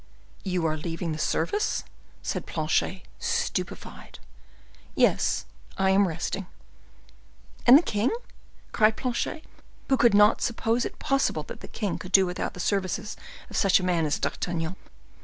"You 0.43 0.65
are 0.65 0.75
leaving 0.77 1.11
the 1.11 1.19
service?" 1.19 1.83
said 2.23 2.47
Planchet, 2.47 3.03
stupefied. 3.19 4.17
"Yes, 4.95 5.45
I 5.77 5.91
am 5.91 6.07
resting." 6.07 6.47
"And 7.67 7.77
the 7.77 7.83
king?" 7.83 8.09
cried 8.71 8.97
Planchet, 8.97 9.43
who 9.89 9.97
could 9.97 10.15
not 10.15 10.41
suppose 10.41 10.85
it 10.85 10.97
possible 10.97 11.43
that 11.43 11.59
the 11.59 11.67
king 11.67 11.99
could 11.99 12.11
do 12.13 12.25
without 12.25 12.55
the 12.55 12.59
services 12.59 13.15
of 13.47 13.55
such 13.57 13.79
a 13.79 13.83
man 13.83 14.07
as 14.07 14.17
D'Artagnan. 14.17 14.75